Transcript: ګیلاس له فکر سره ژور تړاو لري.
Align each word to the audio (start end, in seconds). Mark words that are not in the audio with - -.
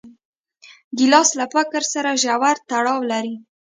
ګیلاس 0.97 1.29
له 1.39 1.45
فکر 1.53 1.81
سره 1.93 2.19
ژور 2.23 2.57
تړاو 2.69 2.99
لري. 3.11 3.35